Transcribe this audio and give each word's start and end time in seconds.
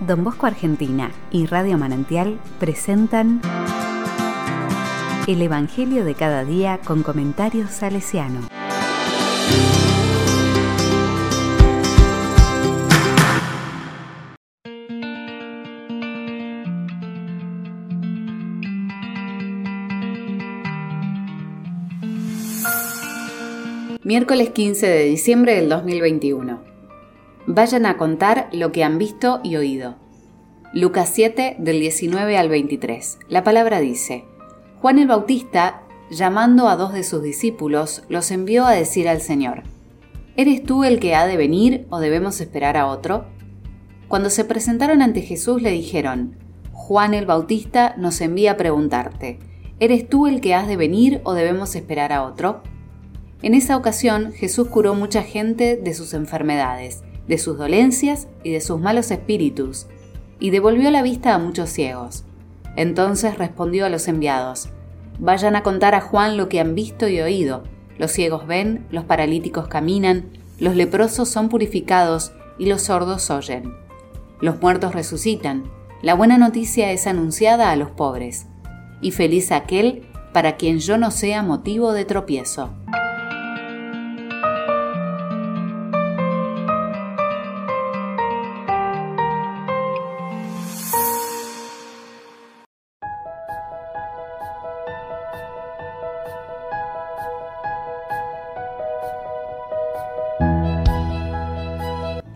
Don 0.00 0.22
Bosco 0.22 0.46
Argentina 0.46 1.10
y 1.32 1.46
Radio 1.46 1.76
Manantial 1.76 2.38
presentan 2.60 3.40
El 5.26 5.42
Evangelio 5.42 6.04
de 6.04 6.14
cada 6.14 6.44
día 6.44 6.78
con 6.84 7.02
comentarios 7.02 7.70
salesiano. 7.70 8.48
Miércoles 24.04 24.50
15 24.50 24.86
de 24.86 25.04
diciembre 25.04 25.56
del 25.56 25.68
2021. 25.68 26.77
Vayan 27.50 27.86
a 27.86 27.96
contar 27.96 28.50
lo 28.52 28.72
que 28.72 28.84
han 28.84 28.98
visto 28.98 29.40
y 29.42 29.56
oído. 29.56 29.96
Lucas 30.74 31.10
7 31.14 31.56
del 31.58 31.80
19 31.80 32.36
al 32.36 32.50
23. 32.50 33.20
La 33.30 33.42
palabra 33.42 33.80
dice, 33.80 34.26
Juan 34.82 34.98
el 34.98 35.08
Bautista, 35.08 35.80
llamando 36.10 36.68
a 36.68 36.76
dos 36.76 36.92
de 36.92 37.02
sus 37.02 37.22
discípulos, 37.22 38.02
los 38.10 38.30
envió 38.32 38.66
a 38.66 38.72
decir 38.72 39.08
al 39.08 39.22
Señor, 39.22 39.62
¿Eres 40.36 40.62
tú 40.62 40.84
el 40.84 41.00
que 41.00 41.14
ha 41.14 41.26
de 41.26 41.38
venir 41.38 41.86
o 41.88 42.00
debemos 42.00 42.42
esperar 42.42 42.76
a 42.76 42.86
otro? 42.86 43.24
Cuando 44.08 44.28
se 44.28 44.44
presentaron 44.44 45.00
ante 45.00 45.22
Jesús 45.22 45.62
le 45.62 45.70
dijeron, 45.70 46.36
Juan 46.72 47.14
el 47.14 47.24
Bautista 47.24 47.94
nos 47.96 48.20
envía 48.20 48.52
a 48.52 48.56
preguntarte, 48.58 49.38
¿eres 49.80 50.06
tú 50.06 50.26
el 50.26 50.42
que 50.42 50.54
has 50.54 50.68
de 50.68 50.76
venir 50.76 51.22
o 51.24 51.32
debemos 51.32 51.74
esperar 51.76 52.12
a 52.12 52.24
otro? 52.24 52.62
En 53.40 53.54
esa 53.54 53.78
ocasión 53.78 54.34
Jesús 54.34 54.68
curó 54.68 54.94
mucha 54.94 55.22
gente 55.22 55.76
de 55.76 55.94
sus 55.94 56.12
enfermedades, 56.12 57.04
de 57.28 57.38
sus 57.38 57.58
dolencias 57.58 58.26
y 58.42 58.50
de 58.50 58.60
sus 58.60 58.80
malos 58.80 59.10
espíritus, 59.10 59.86
y 60.40 60.50
devolvió 60.50 60.90
la 60.90 61.02
vista 61.02 61.34
a 61.34 61.38
muchos 61.38 61.70
ciegos. 61.70 62.24
Entonces 62.76 63.38
respondió 63.38 63.86
a 63.86 63.88
los 63.88 64.08
enviados, 64.08 64.70
Vayan 65.20 65.56
a 65.56 65.62
contar 65.62 65.94
a 65.94 66.00
Juan 66.00 66.36
lo 66.36 66.48
que 66.48 66.60
han 66.60 66.74
visto 66.74 67.08
y 67.08 67.20
oído. 67.20 67.64
Los 67.98 68.12
ciegos 68.12 68.46
ven, 68.46 68.86
los 68.90 69.04
paralíticos 69.04 69.66
caminan, 69.66 70.26
los 70.60 70.76
leprosos 70.76 71.28
son 71.28 71.48
purificados 71.48 72.32
y 72.56 72.66
los 72.66 72.82
sordos 72.82 73.28
oyen. 73.30 73.74
Los 74.40 74.62
muertos 74.62 74.94
resucitan. 74.94 75.64
La 76.02 76.14
buena 76.14 76.38
noticia 76.38 76.92
es 76.92 77.08
anunciada 77.08 77.72
a 77.72 77.76
los 77.76 77.90
pobres. 77.90 78.46
Y 79.00 79.10
feliz 79.10 79.50
aquel 79.50 80.06
para 80.32 80.56
quien 80.56 80.78
yo 80.78 80.98
no 80.98 81.10
sea 81.10 81.42
motivo 81.42 81.92
de 81.92 82.04
tropiezo. 82.04 82.70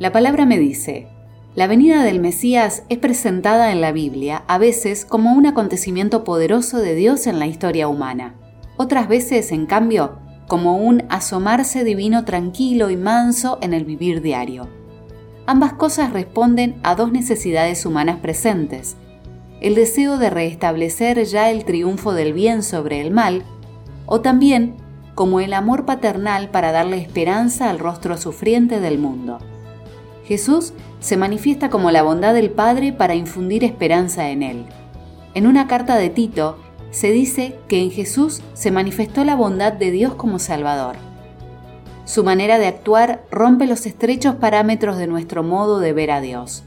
La 0.00 0.12
palabra 0.12 0.46
me 0.46 0.58
dice, 0.58 1.08
la 1.54 1.66
venida 1.66 2.02
del 2.02 2.20
Mesías 2.20 2.84
es 2.88 2.96
presentada 2.96 3.70
en 3.70 3.82
la 3.82 3.92
Biblia 3.92 4.44
a 4.48 4.56
veces 4.56 5.04
como 5.04 5.34
un 5.34 5.44
acontecimiento 5.44 6.24
poderoso 6.24 6.78
de 6.78 6.94
Dios 6.94 7.26
en 7.26 7.38
la 7.38 7.46
historia 7.46 7.86
humana, 7.86 8.34
otras 8.78 9.08
veces, 9.08 9.52
en 9.52 9.66
cambio, 9.66 10.18
como 10.48 10.78
un 10.78 11.04
asomarse 11.10 11.84
divino 11.84 12.24
tranquilo 12.24 12.88
y 12.88 12.96
manso 12.96 13.58
en 13.60 13.74
el 13.74 13.84
vivir 13.84 14.22
diario. 14.22 14.70
Ambas 15.44 15.74
cosas 15.74 16.14
responden 16.14 16.80
a 16.82 16.94
dos 16.94 17.12
necesidades 17.12 17.84
humanas 17.84 18.20
presentes, 18.20 18.96
el 19.60 19.74
deseo 19.74 20.16
de 20.16 20.30
restablecer 20.30 21.22
ya 21.26 21.50
el 21.50 21.66
triunfo 21.66 22.14
del 22.14 22.32
bien 22.32 22.62
sobre 22.62 23.02
el 23.02 23.10
mal, 23.10 23.44
o 24.06 24.22
también 24.22 24.76
como 25.14 25.40
el 25.40 25.52
amor 25.52 25.84
paternal 25.84 26.48
para 26.48 26.72
darle 26.72 26.96
esperanza 26.96 27.68
al 27.68 27.78
rostro 27.78 28.16
sufriente 28.16 28.80
del 28.80 28.98
mundo. 28.98 29.40
Jesús 30.24 30.72
se 31.00 31.16
manifiesta 31.16 31.70
como 31.70 31.90
la 31.90 32.02
bondad 32.02 32.34
del 32.34 32.50
Padre 32.50 32.92
para 32.92 33.14
infundir 33.14 33.64
esperanza 33.64 34.30
en 34.30 34.42
él. 34.42 34.64
En 35.34 35.46
una 35.46 35.66
carta 35.66 35.96
de 35.96 36.10
Tito 36.10 36.58
se 36.90 37.10
dice 37.10 37.56
que 37.68 37.80
en 37.82 37.90
Jesús 37.90 38.42
se 38.54 38.70
manifestó 38.70 39.24
la 39.24 39.36
bondad 39.36 39.72
de 39.72 39.90
Dios 39.90 40.14
como 40.14 40.38
Salvador. 40.38 40.96
Su 42.04 42.24
manera 42.24 42.58
de 42.58 42.66
actuar 42.66 43.24
rompe 43.30 43.66
los 43.66 43.86
estrechos 43.86 44.34
parámetros 44.34 44.98
de 44.98 45.06
nuestro 45.06 45.44
modo 45.44 45.78
de 45.78 45.92
ver 45.92 46.10
a 46.10 46.20
Dios. 46.20 46.64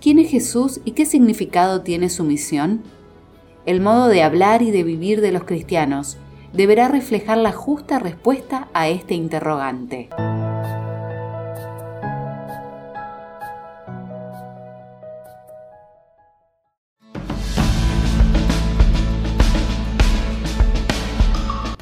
¿Quién 0.00 0.18
es 0.18 0.30
Jesús 0.30 0.80
y 0.84 0.92
qué 0.92 1.04
significado 1.04 1.82
tiene 1.82 2.08
su 2.08 2.24
misión? 2.24 2.82
El 3.66 3.80
modo 3.80 4.08
de 4.08 4.22
hablar 4.22 4.62
y 4.62 4.70
de 4.70 4.82
vivir 4.82 5.20
de 5.20 5.32
los 5.32 5.44
cristianos 5.44 6.16
deberá 6.52 6.88
reflejar 6.88 7.38
la 7.38 7.52
justa 7.52 7.98
respuesta 7.98 8.68
a 8.72 8.88
este 8.88 9.14
interrogante. 9.14 10.08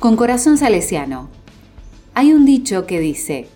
Con 0.01 0.17
corazón 0.17 0.57
salesiano. 0.57 1.29
Hay 2.15 2.33
un 2.33 2.47
dicho 2.47 2.87
que 2.87 2.99
dice, 3.01 3.49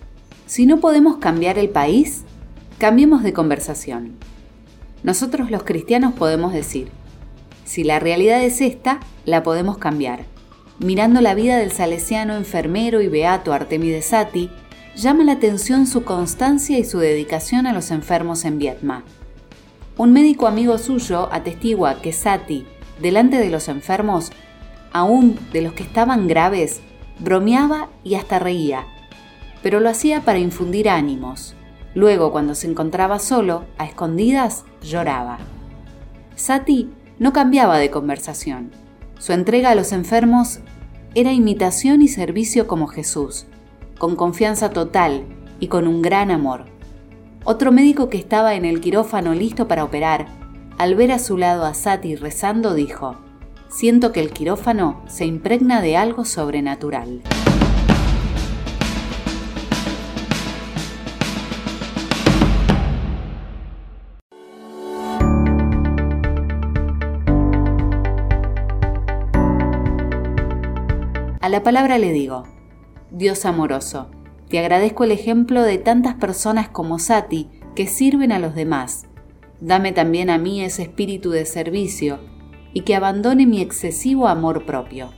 si 0.44 0.66
no 0.66 0.78
podemos 0.78 1.16
cambiar 1.16 1.56
el 1.56 1.70
país, 1.70 2.24
cambiemos 2.76 3.22
de 3.22 3.32
conversación. 3.32 4.12
Nosotros 5.02 5.50
los 5.50 5.62
cristianos 5.62 6.12
podemos 6.12 6.52
decir, 6.52 6.90
si 7.64 7.82
la 7.82 7.98
realidad 7.98 8.44
es 8.44 8.60
esta, 8.60 9.00
la 9.24 9.42
podemos 9.42 9.78
cambiar. 9.78 10.26
Mirando 10.80 11.22
la 11.22 11.34
vida 11.34 11.56
del 11.56 11.72
salesiano 11.72 12.36
enfermero 12.36 13.00
y 13.00 13.08
beato 13.08 13.54
Artemides 13.54 14.08
Sati, 14.08 14.50
llama 14.96 15.24
la 15.24 15.32
atención 15.32 15.86
su 15.86 16.04
constancia 16.04 16.78
y 16.78 16.84
su 16.84 16.98
dedicación 16.98 17.66
a 17.66 17.72
los 17.72 17.90
enfermos 17.90 18.44
en 18.44 18.58
Vietma. 18.58 19.02
Un 19.96 20.12
médico 20.12 20.46
amigo 20.46 20.76
suyo 20.76 21.30
atestigua 21.32 22.02
que 22.02 22.12
Sati, 22.12 22.66
delante 23.00 23.38
de 23.38 23.48
los 23.48 23.68
enfermos, 23.68 24.30
aún 24.94 25.38
de 25.52 25.60
los 25.60 25.74
que 25.74 25.82
estaban 25.82 26.28
graves, 26.28 26.80
bromeaba 27.18 27.88
y 28.04 28.14
hasta 28.14 28.38
reía, 28.38 28.86
pero 29.62 29.80
lo 29.80 29.90
hacía 29.90 30.22
para 30.22 30.38
infundir 30.38 30.88
ánimos. 30.88 31.54
Luego, 31.94 32.32
cuando 32.32 32.54
se 32.54 32.68
encontraba 32.70 33.18
solo, 33.18 33.64
a 33.76 33.84
escondidas, 33.84 34.64
lloraba. 34.82 35.38
Sati 36.36 36.90
no 37.18 37.32
cambiaba 37.32 37.78
de 37.78 37.90
conversación. 37.90 38.70
Su 39.18 39.32
entrega 39.32 39.70
a 39.70 39.74
los 39.74 39.92
enfermos 39.92 40.60
era 41.14 41.32
imitación 41.32 42.00
y 42.00 42.08
servicio 42.08 42.66
como 42.66 42.86
Jesús, 42.86 43.46
con 43.98 44.14
confianza 44.16 44.70
total 44.70 45.24
y 45.58 45.68
con 45.68 45.88
un 45.88 46.02
gran 46.02 46.30
amor. 46.30 46.66
Otro 47.44 47.72
médico 47.72 48.08
que 48.08 48.18
estaba 48.18 48.54
en 48.54 48.64
el 48.64 48.80
quirófano 48.80 49.34
listo 49.34 49.66
para 49.66 49.84
operar, 49.84 50.26
al 50.78 50.94
ver 50.94 51.10
a 51.10 51.18
su 51.18 51.36
lado 51.36 51.64
a 51.64 51.74
Sati 51.74 52.14
rezando, 52.14 52.74
dijo, 52.74 53.16
siento 53.74 54.12
que 54.12 54.20
el 54.20 54.30
quirófano 54.30 55.02
se 55.08 55.26
impregna 55.26 55.82
de 55.82 55.96
algo 55.96 56.24
sobrenatural. 56.24 57.22
A 71.40 71.48
la 71.48 71.64
palabra 71.64 71.98
le 71.98 72.12
digo, 72.12 72.44
Dios 73.10 73.44
amoroso, 73.44 74.08
te 74.48 74.60
agradezco 74.60 75.02
el 75.02 75.10
ejemplo 75.10 75.62
de 75.62 75.78
tantas 75.78 76.14
personas 76.14 76.68
como 76.68 77.00
Sati 77.00 77.50
que 77.74 77.88
sirven 77.88 78.30
a 78.30 78.38
los 78.38 78.54
demás. 78.54 79.06
Dame 79.60 79.90
también 79.90 80.30
a 80.30 80.38
mí 80.38 80.62
ese 80.62 80.82
espíritu 80.82 81.30
de 81.30 81.44
servicio 81.44 82.33
y 82.74 82.82
que 82.82 82.94
abandone 82.94 83.46
mi 83.46 83.62
excesivo 83.62 84.28
amor 84.28 84.66
propio. 84.66 85.08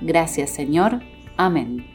Gracias 0.00 0.50
Señor. 0.50 1.00
Amén. 1.36 1.86